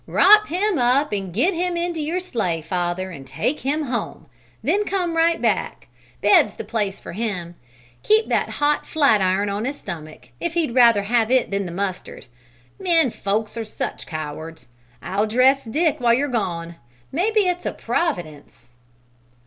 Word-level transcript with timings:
"Wrop 0.07 0.47
him 0.47 0.79
up 0.79 1.13
and 1.13 1.31
get 1.31 1.53
him 1.53 1.77
into 1.77 2.01
your 2.01 2.19
sleigh, 2.19 2.63
father, 2.63 3.11
and 3.11 3.27
take 3.27 3.59
him 3.59 3.83
home; 3.83 4.25
then 4.63 4.83
come 4.83 5.15
right 5.15 5.39
back. 5.39 5.89
Bed's 6.23 6.55
the 6.55 6.63
place 6.63 6.99
for 6.99 7.11
him. 7.11 7.53
Keep 8.01 8.27
that 8.29 8.49
hot 8.49 8.87
flat 8.87 9.21
iron 9.21 9.47
on 9.47 9.63
his 9.65 9.77
stomach, 9.79 10.29
if 10.39 10.55
he'd 10.55 10.73
rather 10.73 11.03
have 11.03 11.29
it 11.29 11.51
than 11.51 11.67
the 11.67 11.71
mustard. 11.71 12.25
Men 12.79 13.11
folks 13.11 13.55
are 13.55 13.63
such 13.63 14.07
cowards. 14.07 14.69
I'll 15.03 15.27
dress 15.27 15.65
Dick 15.65 15.97
while 15.99 16.15
you're 16.15 16.27
gone. 16.29 16.77
Mebbe 17.11 17.37
it's 17.37 17.67
a 17.67 17.71
Providence!" 17.71 18.69